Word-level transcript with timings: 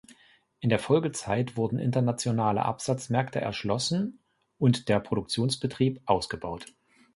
In 0.61 0.69
der 0.71 0.79
Folgezeit 0.79 1.55
wurden 1.55 1.77
internationale 1.77 2.65
Absatzmärkte 2.65 3.39
erschlossen 3.39 4.17
und 4.57 4.89
der 4.89 4.99
Produktionsbetrieb 4.99 6.01
ausgebaut. 6.07 6.65